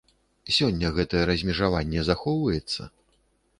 Сёння 0.55 0.91
гэтае 0.95 1.21
размежаванне 1.31 2.01
захоўваецца? 2.11 2.81